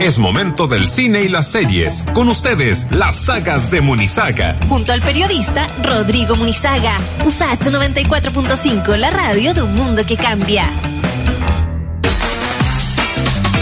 [0.00, 2.04] Es momento del cine y las series.
[2.14, 4.58] Con ustedes, las sagas de Munizaga.
[4.68, 6.98] Junto al periodista Rodrigo Munizaga.
[7.24, 10.68] USACH 94.5, la radio de un mundo que cambia.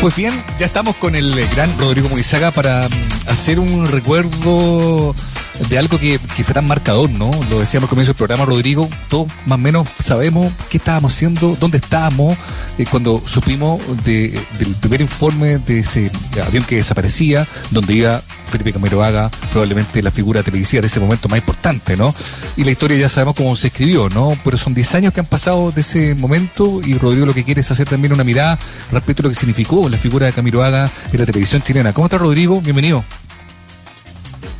[0.01, 5.15] Pues bien, ya estamos con el gran Rodrigo Munizaga para mm, hacer un recuerdo
[5.69, 7.31] de algo que, que, fue tan marcador, ¿no?
[7.51, 11.57] Lo decíamos al comienzo del programa, Rodrigo, todos más o menos sabemos qué estábamos haciendo,
[11.61, 12.37] dónde estábamos,
[12.79, 16.11] eh, cuando supimos de, del primer informe de ese
[16.45, 21.39] avión que desaparecía, donde iba Felipe Camiroaga, probablemente la figura televisiva de ese momento más
[21.39, 22.15] importante, ¿no?
[22.57, 24.39] Y la historia ya sabemos cómo se escribió, ¿no?
[24.45, 27.61] Pero son 10 años que han pasado de ese momento y Rodrigo lo que quiere
[27.61, 28.59] es hacer también una mirada
[28.91, 31.93] respecto a lo que significó la figura de Camiroaga en la televisión chilena.
[31.93, 32.61] ¿Cómo está Rodrigo?
[32.61, 33.05] Bienvenido.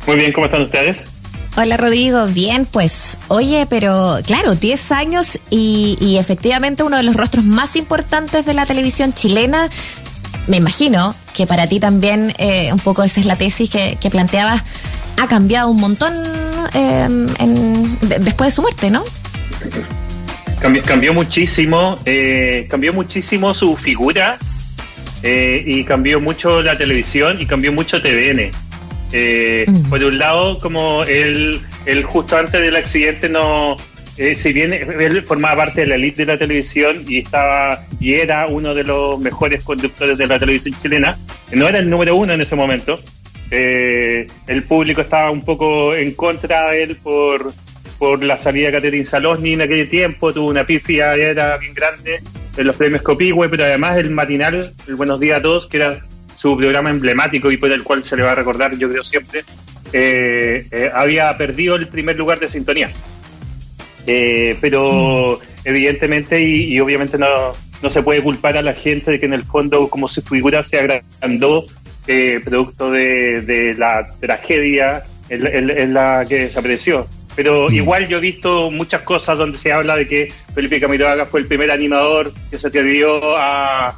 [0.05, 1.07] Muy bien, ¿cómo están ustedes?
[1.55, 7.15] Hola Rodrigo, bien, pues, oye, pero claro, 10 años y, y, efectivamente uno de los
[7.15, 9.69] rostros más importantes de la televisión chilena.
[10.47, 14.09] Me imagino que para ti también, eh, un poco esa es la tesis que, que
[14.09, 14.63] planteabas,
[15.21, 16.13] ha cambiado un montón
[16.73, 17.07] eh,
[17.39, 19.03] en, de, después de su muerte, ¿no?
[20.59, 24.39] Cambió, cambió muchísimo, eh, cambió muchísimo su figura
[25.23, 28.51] y cambió mucho la televisión y cambió mucho TVN.
[29.13, 29.89] Eh, mm.
[29.89, 33.77] Por un lado, como él, él justo antes del accidente no,
[34.17, 38.13] eh, si bien él formaba parte de la elite de la televisión y estaba y
[38.13, 41.17] era uno de los mejores conductores de la televisión chilena,
[41.51, 42.99] no era el número uno en ese momento.
[43.49, 47.53] Eh, el público estaba un poco en contra de él por,
[47.97, 52.19] por la salida de Caterin Salosni en aquel tiempo, tuvo una pifia, era bien grande
[52.55, 56.01] en los premios Copihue, pero además el matinal, el Buenos Días a Todos, que era
[56.43, 59.45] su programa emblemático y por el cual se le va a recordar, yo creo siempre,
[59.93, 62.91] eh, eh, había perdido el primer lugar de sintonía.
[64.05, 65.45] Eh, pero mm.
[65.63, 69.45] evidentemente y, obviamente no, no se puede culpar a la gente de que en el
[69.45, 71.65] fondo como su figura se agrandó
[72.43, 77.07] producto de, la tragedia en, la que desapareció.
[77.37, 77.73] Pero mm.
[77.73, 81.47] igual yo he visto muchas cosas donde se habla de que Felipe Camiroaga fue el
[81.47, 83.97] primer animador que se atrevió a,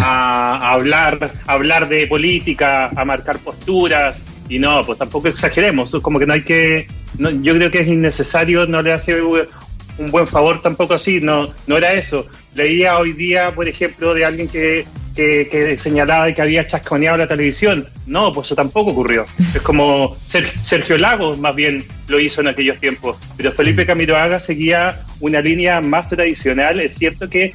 [0.00, 6.26] a, hablar, hablar de política, a marcar posturas, y no, pues tampoco exageremos, como que
[6.26, 6.86] no hay que,
[7.18, 11.76] yo creo que es innecesario, no le hace un buen favor tampoco así, no, no
[11.76, 12.26] era eso.
[12.54, 14.86] Leía hoy día, por ejemplo, de alguien que,
[15.16, 17.86] que, señalaba que había chasconeado la televisión.
[18.06, 19.26] No, pues eso tampoco ocurrió.
[19.38, 20.16] Es como
[20.64, 23.16] Sergio Lagos más bien lo hizo en aquellos tiempos.
[23.36, 26.80] Pero Felipe Camiroaga seguía una línea más tradicional.
[26.80, 27.54] Es cierto que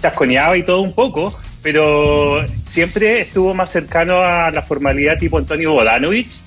[0.00, 5.72] chasconeaba y todo un poco, pero siempre estuvo más cercano a la formalidad tipo Antonio
[5.72, 6.40] Bodanovich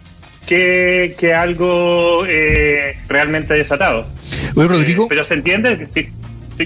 [0.45, 4.05] que, que algo eh, realmente desatado.
[4.55, 5.05] Rodrigo.
[5.05, 6.07] Eh, pero se entiende, sí.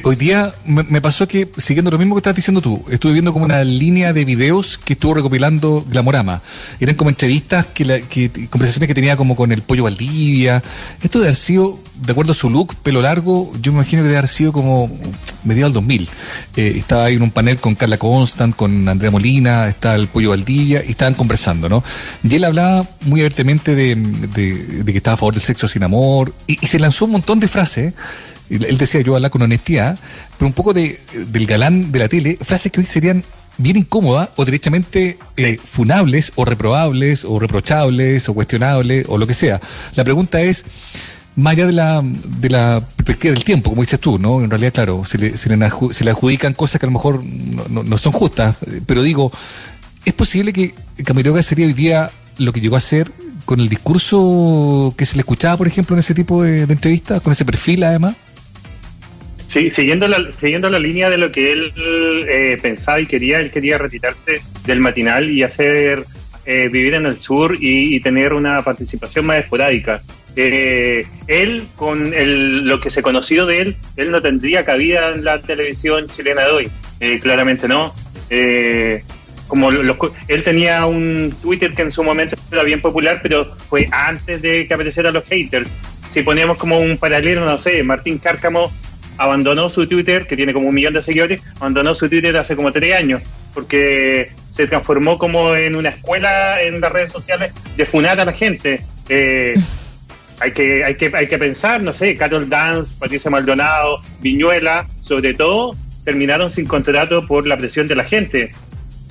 [0.04, 3.46] Hoy día me, pasó que, siguiendo lo mismo que estás diciendo tú, estuve viendo como
[3.46, 6.44] una línea de videos que estuvo recopilando Glamorama.
[6.80, 10.62] Eran como entrevistas, que, la, que conversaciones que tenía como con el Pollo Valdivia.
[11.02, 14.10] Esto de haber sido, de acuerdo a su look, pelo largo, yo me imagino que
[14.10, 14.92] debe haber sido como
[15.44, 16.10] mediados del 2000.
[16.56, 20.30] Eh, estaba ahí en un panel con Carla Constant, con Andrea Molina, está el Pollo
[20.30, 21.84] Valdivia, y estaban conversando, ¿no?
[22.24, 23.98] Y él hablaba muy abiertamente de,
[24.86, 27.48] que estaba a favor del sexo sin amor, y, y se lanzó un montón de
[27.48, 27.94] frases
[28.50, 29.98] él decía yo hablar con honestidad,
[30.38, 33.24] pero un poco de, del galán de la tele, frases que hoy serían
[33.60, 39.34] bien incómodas o derechamente eh, funables o reprobables o reprochables o cuestionables o lo que
[39.34, 39.62] sea.
[39.96, 40.66] La pregunta es,
[41.36, 44.42] más allá de la, de la perspectiva del tiempo, como dices tú, ¿no?
[44.42, 47.24] En realidad, claro, se le, se le, se le adjudican cosas que a lo mejor
[47.70, 48.56] no, no, son justas,
[48.86, 49.32] pero digo,
[50.06, 50.74] ¿es posible que
[51.06, 53.12] Camiroga sería hoy día lo que llegó a ser
[53.46, 57.22] con el discurso que se le escuchaba, por ejemplo, en ese tipo de, de entrevistas,
[57.22, 58.16] con ese perfil además?
[59.50, 61.74] Sí, siguiendo la, siguiendo la línea de lo que él
[62.30, 66.06] eh, pensaba y quería, él quería retirarse del matinal y hacer
[66.46, 70.02] eh, vivir en el sur y, tener una participación más esporádica.
[70.36, 75.24] Eh, él, con el, lo que se conoció de él, él no tendría cabida en
[75.24, 76.72] la televisión chilena de hoy.
[77.20, 77.92] claramente no.
[79.48, 84.44] como él tenía un Twitter que en su momento era bien popular, pero fue antes
[84.44, 85.76] de que aparecieran los haters.
[86.14, 88.72] Si poníamos como un paralelo, no sé, Martín Cárcamo
[89.20, 92.72] abandonó su Twitter, que tiene como un millón de seguidores, abandonó su Twitter hace como
[92.72, 93.22] tres años,
[93.54, 98.32] porque se transformó como en una escuela en las redes sociales de funar a la
[98.32, 98.82] gente.
[99.10, 99.56] Eh,
[100.40, 105.34] hay que, hay que, hay que pensar, no sé, Carol Dance, Patricia Maldonado, Viñuela, sobre
[105.34, 105.76] todo,
[106.06, 108.54] terminaron sin contrato por la presión de la gente.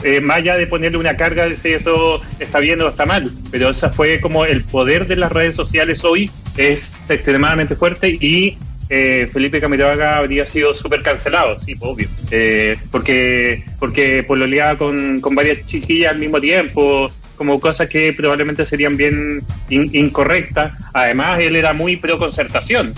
[0.05, 3.31] Eh, más allá de ponerle una carga de si eso está bien o está mal,
[3.51, 8.57] pero esa fue como el poder de las redes sociales hoy es extremadamente fuerte y
[8.90, 12.08] eh, Felipe Camiroaga habría sido súper cancelado, sí, pues, obvio.
[12.31, 18.64] Eh, porque porque pololeaba con, con varias chiquillas al mismo tiempo, como cosas que probablemente
[18.64, 20.73] serían bien incorrectas.
[20.93, 22.93] Además, él era muy pro concertación.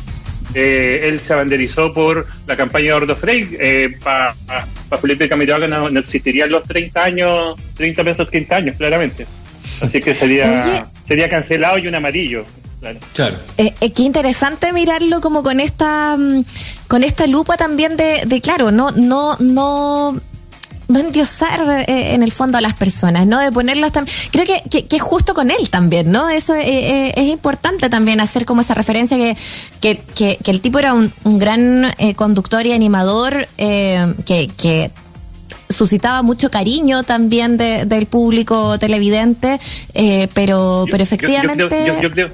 [0.54, 3.56] Eh, él se abanderizó por la campaña de Ordo Frey.
[3.60, 4.34] Eh, Para
[5.00, 9.26] Felipe Camiroaga no, no, existirían los 30 años, 30 pesos 30 años, claramente.
[9.80, 12.44] Así que sería, sería cancelado y un amarillo.
[13.14, 13.36] Claro.
[13.58, 16.44] Eh, eh, qué interesante mirarlo como con esta mm,
[16.88, 20.18] con esta lupa también de, de claro, no, no, no
[20.90, 23.38] no endiosar eh, en el fondo a las personas, ¿no?
[23.38, 24.14] De ponerlas también.
[24.30, 26.28] Creo que, que, es justo con él también, ¿no?
[26.28, 29.36] Eso eh, eh, es importante también hacer como esa referencia que,
[30.14, 34.90] que, que el tipo era un, un gran conductor y animador que, que
[35.68, 39.60] suscitaba mucho cariño también de, del público televidente,
[40.34, 41.94] pero, pero efectivamente.
[42.02, 42.30] yo creo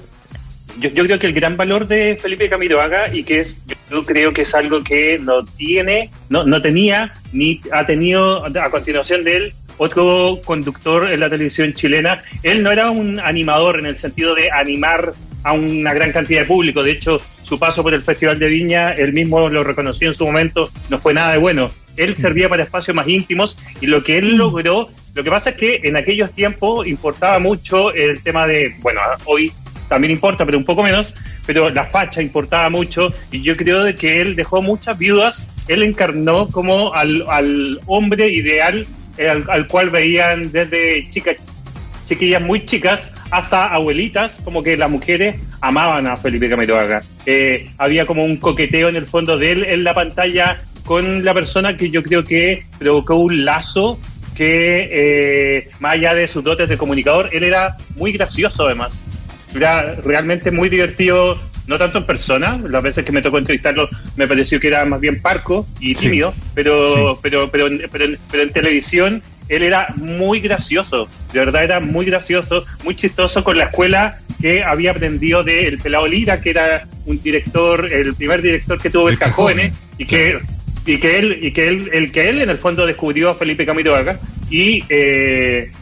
[0.78, 3.58] yo, yo, creo que el gran valor de Felipe Camiroaga y que es,
[3.90, 8.70] yo creo que es algo que no tiene, no, no tenía, ni ha tenido a
[8.70, 12.22] continuación de él otro conductor en la televisión chilena.
[12.42, 15.12] Él no era un animador en el sentido de animar
[15.44, 16.82] a una gran cantidad de público.
[16.82, 20.24] De hecho, su paso por el Festival de Viña, él mismo lo reconoció en su
[20.26, 21.70] momento, no fue nada de bueno.
[21.96, 25.56] Él servía para espacios más íntimos y lo que él logró, lo que pasa es
[25.56, 29.52] que en aquellos tiempos importaba mucho el tema de, bueno, hoy
[29.88, 31.14] también importa, pero un poco menos,
[31.46, 35.82] pero la facha importaba mucho y yo creo de que él dejó muchas viudas, él
[35.82, 38.86] encarnó como al, al hombre ideal
[39.18, 41.36] eh, al, cual veían desde chicas,
[42.06, 47.02] chiquillas muy chicas hasta abuelitas, como que las mujeres amaban a Felipe Camiroaga.
[47.24, 51.32] Eh, había como un coqueteo en el fondo de él en la pantalla con la
[51.32, 53.98] persona que yo creo que provocó un lazo
[54.36, 59.02] que, eh, más allá de sus dotes de comunicador, él era muy gracioso además
[59.54, 64.26] era realmente muy divertido, no tanto en persona, las veces que me tocó entrevistarlo me
[64.26, 69.62] pareció que era más bien parco y tímido, pero, pero, pero, pero, en, televisión él
[69.62, 74.90] era muy gracioso, de verdad era muy gracioso, muy chistoso con la escuela que había
[74.90, 79.18] aprendido de El Pelado Lira, que era un director, el primer director que tuvo el
[79.18, 80.38] Cajones, y que
[80.86, 83.66] y que él y que él el que él en el fondo descubrió a Felipe
[83.66, 84.18] Camiroaga
[84.48, 85.72] y eh,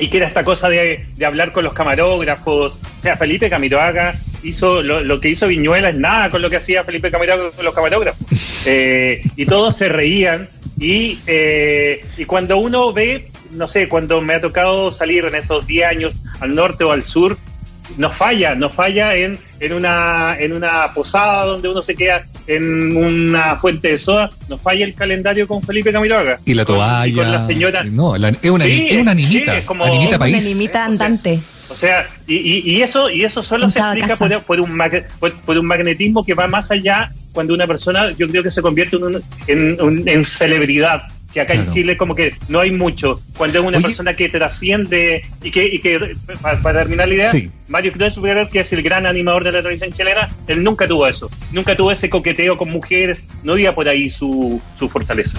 [0.00, 2.78] y que era esta cosa de, de, hablar con los camarógrafos.
[2.98, 6.82] O sea, Felipe Camiroaga hizo lo, que hizo Viñuela es nada con lo que hacía
[6.82, 8.66] Felipe Camiroaga con los camarógrafos.
[8.66, 10.48] Eh, y todos se reían.
[10.78, 15.66] Y, eh, y cuando uno ve, no sé, cuando me ha tocado salir en estos
[15.66, 17.36] 10 años al norte o al sur,
[17.98, 22.96] no falla, no falla en, en, una, en una posada donde uno se queda en
[22.96, 26.40] una fuente de soda, no falla el calendario con Felipe Camiroaga.
[26.44, 27.14] Y la toalla.
[27.14, 27.84] Con, la señora.
[27.84, 29.58] No, es, una, es una animita.
[29.58, 30.34] es como, animita país.
[30.34, 31.40] Una animita andante.
[31.68, 34.76] O sea, y, y, eso y eso solo se explica por, por, un
[35.46, 38.96] por, un magnetismo que va más allá cuando una persona, yo creo que se convierte
[38.96, 43.20] en, en, en celebridad que acá en Chile como que no hay mucho.
[43.36, 47.32] Cuando es una persona que trasciende y que, y que para, terminar la idea,
[47.68, 48.14] Mario Cruz
[48.50, 51.92] que es el gran animador de la televisión chilena, él nunca tuvo eso, nunca tuvo
[51.92, 55.38] ese coqueteo con mujeres, no había por ahí su, su fortaleza.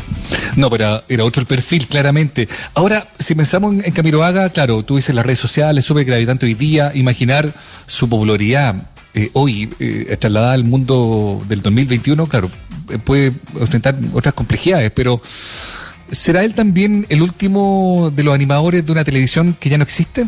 [0.55, 2.47] No, pero era otro el perfil, claramente.
[2.73, 6.53] Ahora, si pensamos en, Camilo Haga, claro, tú dices las redes sociales, súper gravitante hoy
[6.53, 7.53] día, imaginar
[7.85, 8.75] su popularidad
[9.13, 12.49] eh, hoy eh, trasladada al mundo del 2021, claro,
[12.89, 15.21] eh, puede enfrentar otras complejidades, pero
[16.11, 20.25] ¿Será él también el último de los animadores de una televisión que ya no existe?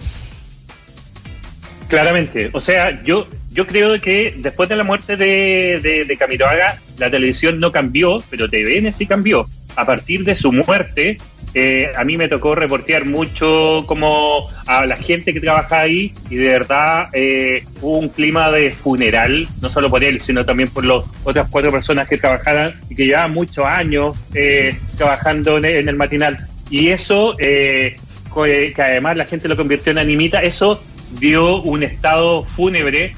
[1.89, 2.49] Claramente.
[2.53, 7.09] O sea, yo, yo creo que después de la muerte de, de, de Camiroaga, la
[7.11, 9.47] televisión no cambió, pero TVN sí cambió.
[9.75, 11.19] A partir de su muerte,
[11.55, 16.37] eh, a mí me tocó reportear mucho como a la gente que trabaja ahí y
[16.37, 20.83] de verdad eh, hubo un clima de funeral, no solo por él, sino también por
[20.83, 25.95] las otras cuatro personas que trabajaban y que llevaban muchos años eh, trabajando en, el
[25.95, 26.39] matinal.
[26.71, 30.83] Y eso, que además la gente lo convirtió en animita, eso
[31.19, 33.15] dio un estado fúnebre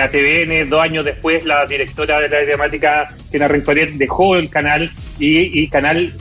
[0.00, 4.90] a TVN, dos años después la directora de la temática, Tina Rencoret, dejó el canal
[5.18, 6.12] y, y Canal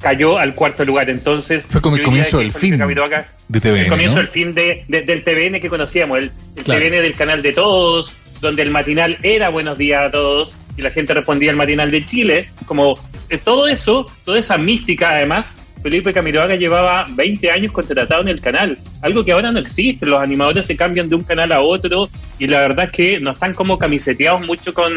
[0.00, 1.10] cayó al cuarto lugar.
[1.10, 3.76] Entonces, fue como el comienzo del fin de TVN.
[3.76, 6.30] El comienzo del fin de, del TVN que conocíamos, el,
[6.64, 10.90] TVN del canal de todos, donde el matinal era Buenos días a todos y la
[10.90, 12.48] gente respondía al matinal de Chile.
[12.66, 18.28] Como eh, todo eso, toda esa mística, además, Felipe Camiroaga llevaba 20 años contratado en
[18.28, 20.06] el canal, algo que ahora no existe.
[20.06, 23.32] Los animadores se cambian de un canal a otro y la verdad es que no
[23.32, 24.92] están como camiseteados mucho con,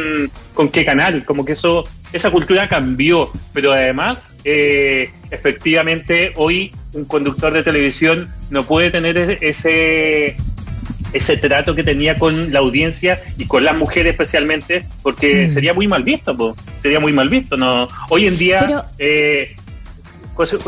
[0.54, 7.06] con qué canal, como que eso esa cultura cambió, pero además, eh, efectivamente, hoy un
[7.06, 10.38] conductor de televisión no puede tener ese
[11.12, 15.52] ese trato que tenía con la audiencia y con las mujeres especialmente, porque mm.
[15.52, 17.56] sería muy mal visto, sería muy mal visto.
[17.56, 18.60] no Hoy en día...
[18.62, 19.56] Pero, eh,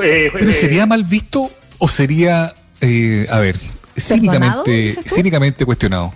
[0.04, 1.50] eh, ¿Pero sería mal visto
[1.80, 3.56] o sería, a ver,
[3.98, 6.14] cínicamente, cínicamente cuestionado?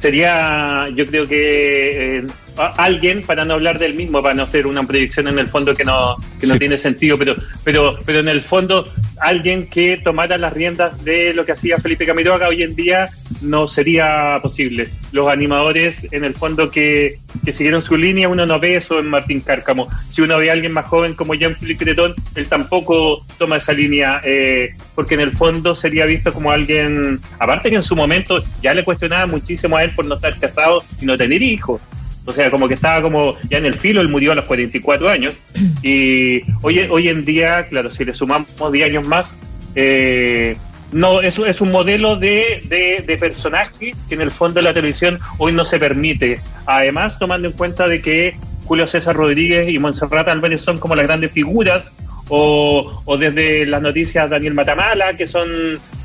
[0.00, 2.24] Sería, yo creo que
[2.66, 5.84] alguien, para no hablar del mismo, para no hacer una predicción en el fondo que
[5.84, 8.88] no, que no tiene sentido, pero, pero, pero en el fondo
[9.20, 13.10] alguien que tomara las riendas de lo que hacía Felipe Camiroaga hoy en día
[13.42, 14.88] no sería posible.
[15.12, 19.08] Los animadores, en el fondo, que, que siguieron su línea, uno no ve eso en
[19.08, 19.88] Martín Cárcamo.
[20.10, 24.20] Si uno ve a alguien más joven como Jean-Philippe Cretón, él tampoco toma esa línea,
[24.24, 28.74] eh, porque en el fondo sería visto como alguien, aparte que en su momento ya
[28.74, 31.80] le cuestionaba muchísimo a él por no estar casado y no tener hijos.
[32.30, 35.08] O sea, como que estaba como ya en el filo, él murió a los 44
[35.08, 35.34] años.
[35.82, 39.34] Y hoy, hoy en día, claro, si le sumamos 10 años más,
[39.74, 40.56] eh,
[40.92, 44.74] no es, es un modelo de, de, de, personaje que en el fondo de la
[44.74, 46.40] televisión hoy no se permite.
[46.66, 48.34] Además, tomando en cuenta de que
[48.64, 51.92] Julio César Rodríguez y Montserrat Álvarez son como las grandes figuras
[52.28, 55.48] o, o desde las noticias Daniel Matamala, que son,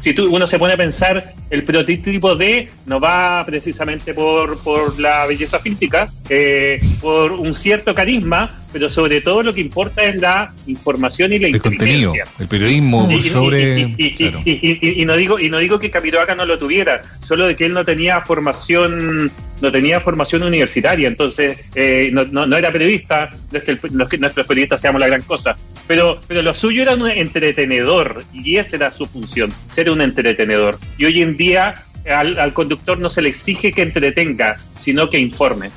[0.05, 4.99] si tú, uno se pone a pensar, el prototipo de no va precisamente por, por
[4.99, 10.17] la belleza física, eh, por un cierto carisma, pero sobre todo lo que importa es
[10.17, 13.95] la información y la el contenido, el periodismo sobre...
[13.97, 17.73] Y, no digo, y no digo que Camiroaga no lo tuviera, solo de que él
[17.73, 19.31] no tenía formación
[19.61, 24.81] no tenía formación universitaria, entonces eh, no, no, era periodista, no es que, nuestros periodistas
[24.81, 25.55] seamos la gran cosa,
[25.87, 30.77] pero, pero lo suyo era un entretenedor y esa era su función, ser un entretenedor.
[30.97, 35.69] Y hoy en día al, conductor no se le exige que entretenga, sino que informe.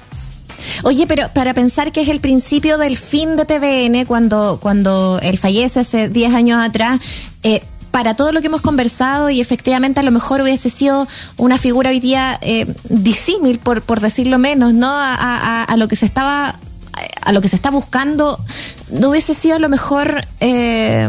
[0.82, 5.38] Oye, pero para pensar que es el principio del fin de TVN, cuando, cuando él
[5.38, 7.00] fallece hace 10 años atrás,
[7.42, 11.58] eh, para todo lo que hemos conversado y efectivamente a lo mejor hubiese sido una
[11.58, 14.90] figura hoy día eh, disímil, por, por decirlo menos, ¿no?
[14.90, 16.58] A, a, lo que se estaba
[17.22, 18.38] a lo que se está buscando,
[18.90, 21.08] no hubiese sido a lo mejor, eh,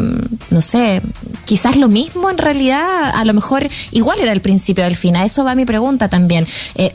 [0.49, 1.01] no sé,
[1.45, 5.15] quizás lo mismo en realidad, a lo mejor igual era el principio del fin.
[5.15, 6.45] A eso va mi pregunta también.
[6.75, 6.93] Eh,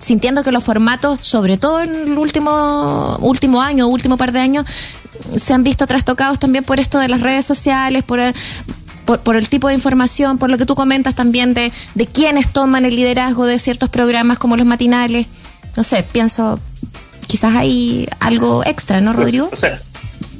[0.00, 4.66] sintiendo que los formatos, sobre todo en el último, último año, último par de años,
[5.40, 8.20] se han visto trastocados también por esto de las redes sociales, por,
[9.04, 12.84] por, el tipo de información, por lo que tú comentas también de, de quienes toman
[12.84, 15.26] el liderazgo de ciertos programas como los matinales.
[15.76, 16.60] No sé, pienso,
[17.26, 19.48] quizás hay algo extra, ¿no, Rodrigo?
[19.52, 19.80] O sea,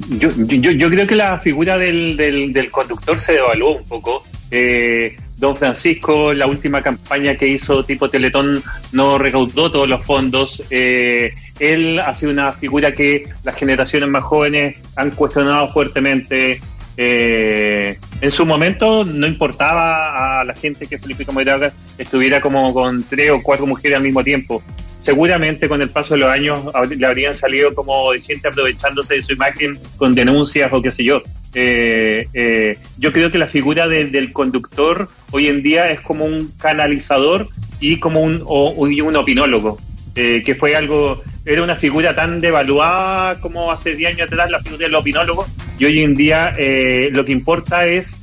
[0.09, 4.23] yo, yo, yo creo que la figura del, del, conductor se devaluó un poco.
[4.51, 10.63] Eh, don Francisco, la última campaña que hizo tipo Teletón, no recaudó todos los fondos.
[10.69, 16.61] Eh, él ha sido una figura que las generaciones más jóvenes han cuestionado fuertemente.
[16.95, 23.03] Eh, en su momento no importaba a la gente que Felipe Comodaga estuviera como con
[23.03, 24.61] tres o cuatro mujeres al mismo tiempo.
[25.01, 26.61] Seguramente con el paso de los años
[26.95, 31.21] le habrían salido como gente aprovechándose de su imagen con denuncias o qué sé yo.
[31.55, 36.51] Eh, eh, yo creo que la figura del conductor hoy en día es como un
[36.57, 39.77] canalizador y como un, o, un opinólogo,
[40.15, 44.85] que fue algo era una figura tan devaluada como hace 10 años atrás la figura
[44.85, 45.45] del opinólogo
[45.77, 48.17] y hoy en día eh, lo que importa es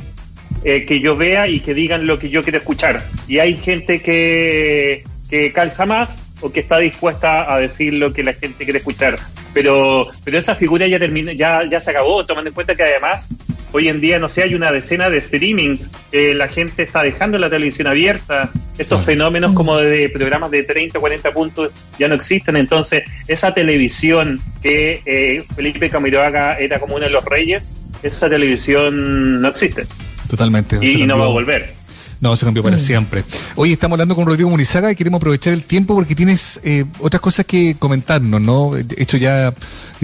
[0.65, 3.03] eh, que yo vea y que digan lo que yo quiero escuchar.
[3.27, 8.23] Y hay gente que, que calza más o que está dispuesta a decir lo que
[8.23, 9.19] la gente quiere escuchar.
[9.53, 13.29] Pero, pero esa figura ya terminó, ya, ya se acabó, tomando en cuenta que además
[13.73, 17.39] Hoy en día, no sé, hay una decena de streamings, eh, la gente está dejando
[17.39, 22.17] la televisión abierta, estos fenómenos como de programas de 30 o 40 puntos ya no
[22.17, 27.71] existen, entonces esa televisión que eh, Felipe Camiroaga era como uno de los reyes,
[28.03, 29.87] esa televisión no existe.
[30.29, 30.79] Totalmente.
[30.85, 31.75] Y, no va a volver.
[32.21, 32.81] No, se cambió para mm.
[32.81, 33.25] siempre.
[33.57, 37.21] Hoy estamos hablando con Rodrigo Munizaga y queremos aprovechar el tiempo porque tienes eh, otras
[37.21, 38.73] cosas que comentarnos, ¿no?
[38.77, 39.55] Hecho ya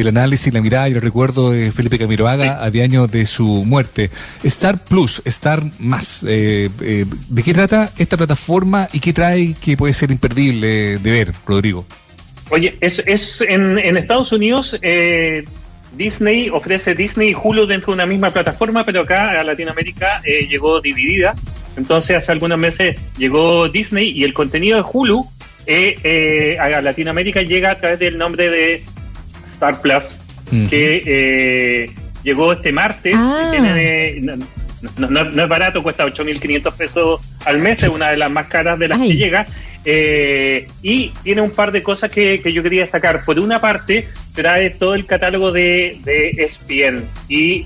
[0.03, 3.65] el análisis, la mirada y el recuerdo de Felipe Camiroaga a 10 años de su
[3.65, 4.11] muerte.
[4.43, 6.25] Star Plus, Star Más.
[6.27, 11.11] Eh, eh, ¿De qué trata esta plataforma y qué trae que puede ser imperdible de
[11.11, 11.85] ver, Rodrigo?
[12.51, 14.79] Oye, es, es en, en Estados Unidos
[15.97, 20.81] Disney ofrece Disney y Hulu dentro de una misma plataforma, pero acá a Latinoamérica llegó
[20.81, 21.35] dividida.
[21.77, 25.27] Entonces, hace algunos meses llegó Disney y el contenido de Hulu
[25.67, 28.83] eh, eh, a Latinoamérica llega a través del nombre de
[29.57, 30.05] Star Plus,
[30.71, 31.91] que eh,
[32.23, 33.15] llegó este martes.
[33.17, 33.53] Ah.
[34.99, 38.89] no, es barato, cuesta 8.500 pesos al mes, es una de las más caras de
[38.89, 39.47] las que llega.
[40.83, 43.25] y tiene un par de cosas que, yo quería destacar.
[43.25, 47.65] Por una parte, trae todo el catálogo de, de ESPN y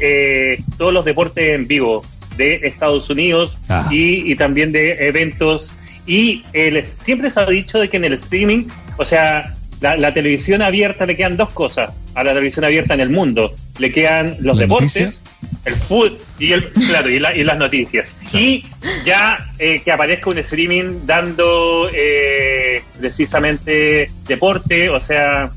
[0.78, 2.04] todos los deportes en vivo
[2.36, 3.88] de Estados Unidos Ah.
[3.90, 5.72] y, y también de eventos.
[6.06, 8.64] Y el, siempre se ha dicho de que en el streaming,
[8.96, 13.00] o sea, la, la televisión abierta le quedan dos cosas a la televisión abierta en
[13.00, 13.52] el mundo.
[13.78, 15.20] Le quedan los ¿La deportes, noticia?
[15.64, 18.14] el fútbol y, el, claro, y, la- y las noticias.
[18.32, 18.64] Y
[19.06, 25.50] ya eh, que aparezca un streaming dando eh, precisamente deporte, o sea,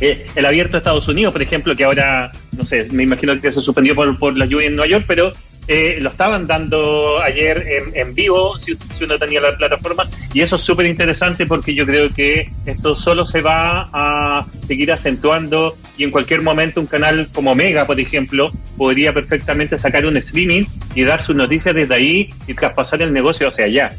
[0.00, 3.52] eh, el abierto de Estados Unidos, por ejemplo, que ahora, no sé, me imagino que
[3.52, 5.32] se suspendió por, por la lluvia en Nueva York, pero
[5.68, 10.40] eh, lo estaban dando ayer en, en vivo, si, si uno tenía la plataforma, y
[10.40, 15.76] eso es súper interesante porque yo creo que esto solo se va a seguir acentuando
[15.96, 20.64] y en cualquier momento un canal como Mega, por ejemplo, podría perfectamente sacar un streaming
[20.94, 23.92] y dar sus noticias desde ahí y traspasar el negocio hacia allá.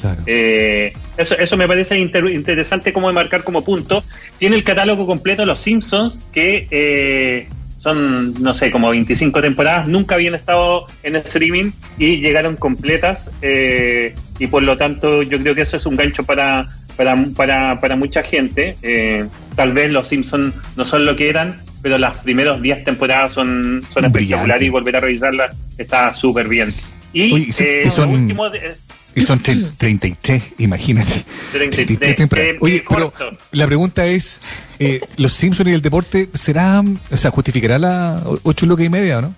[0.00, 0.22] Claro.
[0.26, 4.02] Eh, eso, eso me parece inter- interesante como de marcar como punto.
[4.38, 7.46] Tiene el catálogo completo de Los Simpsons, que eh,
[7.82, 13.28] son, no sé, como 25 temporadas, nunca habían estado en streaming y llegaron completas.
[13.42, 17.80] eh, y por lo tanto, yo creo que eso es un gancho para, para, para,
[17.80, 18.76] para mucha gente.
[18.82, 19.24] Eh,
[19.56, 23.84] tal vez Los Simpsons no son lo que eran, pero las primeras 10 temporadas son,
[23.92, 26.72] son espectaculares y volver a revisarlas está súper bien.
[27.12, 28.48] Y, Oye, y son- eh, y son- último.
[28.50, 28.74] de-
[29.14, 31.12] Y son tre- 33, imagínate.
[31.52, 32.52] 33, temporadas.
[32.54, 33.36] eh, Oye, eh, pero corto.
[33.52, 34.40] la pregunta es,
[34.84, 39.22] eh, ¿los Simpsons y el deporte será, o sea, justificará la ocho y media o
[39.22, 39.34] no?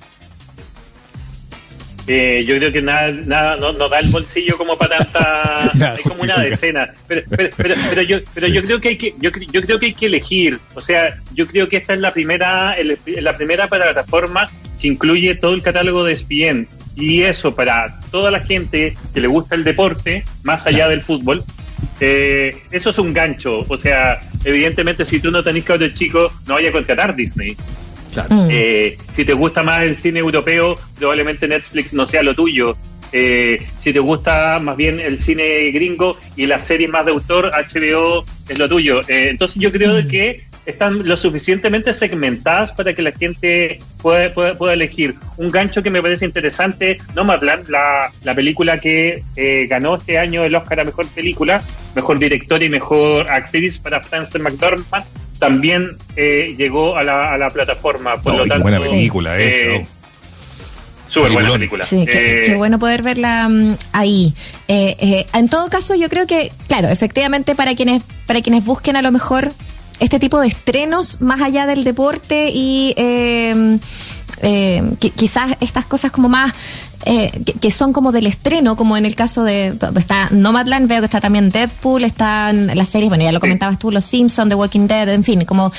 [2.07, 5.95] Eh, yo creo que nada, nada no, no da el bolsillo como para tanta Nada
[5.97, 6.91] hay como una decena.
[7.09, 8.53] Pero, pero, pero, pero yo pero Sí.
[8.53, 10.59] yo creo que hay que yo, yo creo que hay que elegir.
[10.75, 15.35] O sea yo creo que esta es la primera el- la primera plataforma que incluye
[15.37, 19.65] todo el catálogo de ESPN y eso para toda la gente que le gusta el
[19.65, 21.43] deporte más allá del fútbol
[22.01, 26.55] eh, eso es un gancho o sea evidentemente si tú no tenés cabros chicos no
[26.55, 27.57] vaya a contratar Disney
[28.15, 28.35] Claro.
[28.35, 28.49] Mm.
[28.51, 32.77] eh, si te gusta más el cine europeo, probablemente Netflix no sea lo tuyo.
[33.13, 37.51] Eh, si te gusta más bien el cine gringo y las series más de autor,
[37.51, 39.01] HBO es lo tuyo.
[39.09, 44.33] Eh, entonces yo creo de que están lo suficientemente segmentadas para que la gente pueda,
[44.33, 45.15] pueda, pueda elegir.
[45.37, 50.45] Un gancho que me parece interesante, Nomadland, la, la película que eh, ganó este año
[50.45, 51.63] el Oscar a Mejor Película,
[51.95, 55.05] Mejor Director y Mejor Actriz para Frances McDormand,
[55.39, 58.17] también eh, llegó a la, a la plataforma.
[58.23, 59.89] Por No, lo tanto, buena película eh, eso.
[61.09, 61.85] Súper buena película.
[61.85, 64.35] Sí, qué, Eh, qué bueno poder verla mm, ahí.
[64.67, 68.97] Eh, eh, en todo caso, yo creo que, claro, efectivamente para quienes para quienes busquen
[68.97, 69.53] a lo mejor
[70.01, 73.79] este tipo de estrenos más allá del deporte y eh,
[74.43, 76.53] eh, qui- quizás estas cosas como más
[77.07, 81.01] eh, que, que son como del estreno, como en el caso de está Nomadland, veo
[81.01, 84.55] que está también Deadpool, están las series, bueno ya lo comentabas tú, Los Simpsons, The
[84.55, 85.71] Walking Dead, en fin, como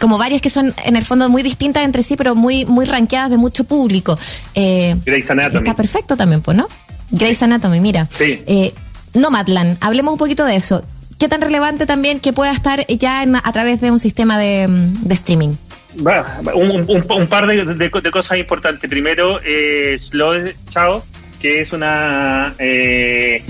[0.00, 3.30] como varias que son en el fondo muy distintas entre sí, pero muy muy rankeadas
[3.30, 4.18] de mucho público.
[4.54, 5.58] Eh, Grey's Anatomy.
[5.58, 6.66] Está perfecto también, pues, ¿no?
[7.10, 8.08] Grey's Anatomy, mira.
[8.12, 8.40] Sí.
[8.46, 8.72] Eh,
[9.14, 10.82] Nomadland, hablemos un poquito de eso.
[11.20, 14.66] ¿Qué tan relevante también que pueda estar ya en- a través de un sistema de,
[14.66, 15.50] mm, streaming?
[16.54, 18.88] Un, par de, cosas importantes.
[18.88, 19.98] Primero, eh,
[20.70, 21.04] Chao,
[21.38, 23.42] que es una eh,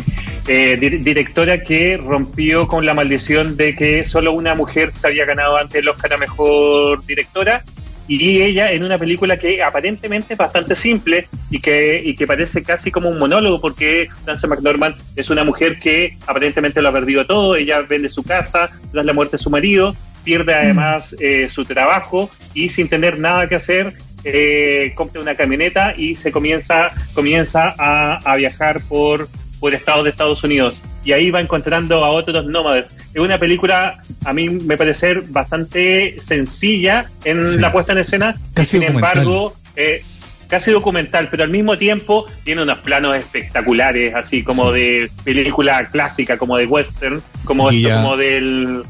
[0.49, 5.25] eh, di- directora que rompió con la maldición de que solo una mujer se había
[5.25, 7.63] ganado antes el Oscar a Mejor Directora.
[8.11, 12.65] Y ella en una película que aparentemente es bastante simple y que, y que parece
[12.65, 17.25] casi como un monólogo porque Frances McDormand es una mujer que aparentemente lo ha perdido
[17.25, 19.95] todo, ella vende su casa tras la muerte de su marido,
[20.25, 23.93] pierde además eh, su trabajo y sin tener nada que hacer
[24.25, 29.29] eh, compra una camioneta y se comienza comienza a, a viajar por
[29.61, 32.87] por estados de Estados Unidos y ahí va encontrando a otros nómades.
[33.15, 37.59] Es una película, a mí me parece bastante sencilla en Sí.
[37.59, 39.11] la puesta en escena, Casi sin documental.
[39.19, 40.03] embargo, eh,
[40.49, 44.79] casi documental, pero al mismo tiempo tiene unos planos espectaculares, así como Sí.
[44.81, 48.83] de película clásica, como de western, como, esto, del...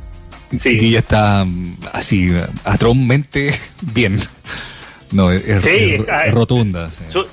[0.61, 0.79] Sí.
[0.81, 2.33] Y está mm, así,
[2.65, 4.19] atrozmente bien.
[5.13, 6.91] No, es, Sí, es- ah, es rotunda.
[6.91, 7.05] sí.
[7.13, 7.27] Su-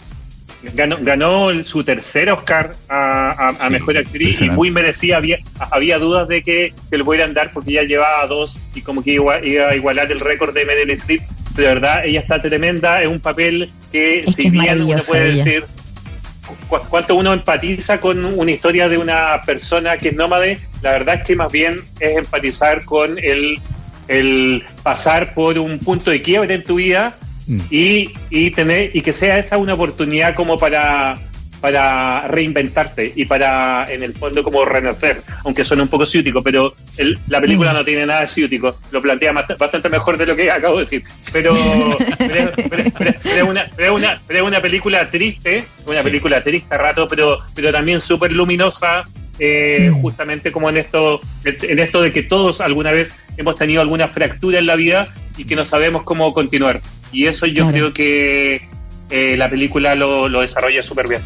[0.73, 5.17] ganó, ganó su tercer Oscar a, a- a Sí, Mejor Actriz y muy merecida.
[5.17, 5.37] Había,
[5.71, 9.11] había dudas de que se lo pudieran dar porque ya llevaba dos y como que
[9.13, 11.21] iba, iba a igualar el récord de Meryl Streep.
[11.55, 13.01] Pero de verdad, ella está tremenda.
[13.01, 15.43] Es un papel que, Es que si es bien uno puede ella.
[15.43, 15.63] decir
[16.67, 21.15] cu- cuánto uno empatiza con una historia de una persona que es nómade, la verdad
[21.15, 23.59] es que más bien es empatizar con el,
[24.07, 27.15] el pasar por un punto de quiebre en tu vida
[27.47, 27.59] Mm.
[27.71, 31.17] y, y tener y que sea esa una oportunidad como para
[31.61, 36.75] para reinventarte y para, en el fondo, como renacer, aunque suene un poco ciútico, pero
[36.97, 40.35] el- la película no tiene nada de ciútico, lo plantea bast- bastante mejor de lo
[40.35, 41.03] que acabo de decir.
[41.33, 41.55] Pero,
[43.25, 43.65] es una,
[44.43, 49.03] una, película triste, una película triste a rato, pero, pero también súper luminosa,
[49.39, 54.07] eh, justamente como en esto, en esto de que todos alguna vez hemos tenido alguna
[54.07, 55.07] fractura en la vida
[55.37, 56.81] y que no sabemos cómo continuar.
[57.11, 57.71] Y eso yo Claro.
[57.71, 58.61] creo que
[59.09, 61.21] eh, la película lo, lo desarrolla súper bien.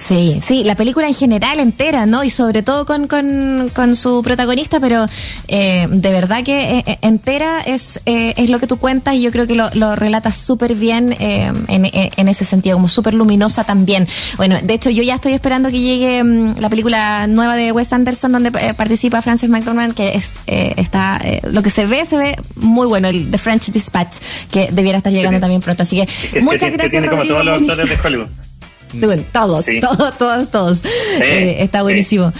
[0.00, 2.22] Sí, sí, la película en general entera, ¿no?
[2.22, 5.06] Y sobre todo con, con, con su protagonista, pero
[5.48, 9.32] eh, de verdad que eh, entera es, eh, es lo que tú cuentas y yo
[9.32, 13.64] creo que lo, lo relatas súper bien eh, en, en- ese sentido, como súper luminosa
[13.64, 14.06] también.
[14.36, 17.92] Bueno, de hecho yo ya estoy esperando que llegue mm, la película nueva de Wes
[17.92, 22.06] Anderson donde eh, participa Frances McDormand, que es, eh, está, eh, lo que se ve,
[22.06, 24.18] se ve muy bueno, el The French Dispatch,
[24.52, 25.40] que debiera estar llegando Sí.
[25.40, 25.82] también pronto.
[25.82, 27.34] Así que Que- muchas que- que gracias, tiene como Rodrigo.
[27.34, 27.82] todos los Buenísimo.
[27.82, 28.47] actores de Hollywood.
[28.92, 29.80] Bueno, todos, Sí.
[29.80, 30.80] todos, todos, todos.
[31.20, 31.82] Eh, está sí.
[31.82, 32.32] buenísimo.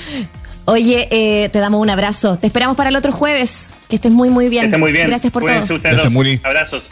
[0.66, 2.37] Oye, eh, te damos un abrazo.
[2.37, 3.74] Te esperamos para el otro jueves.
[3.88, 4.64] Que estés muy, muy bien.
[4.64, 5.06] Que esté muy bien.
[5.06, 5.76] Gracias por Cuídense todo.
[5.76, 6.12] ustedes Gracias.
[6.12, 6.40] Muri.
[6.44, 6.84] Abrazos.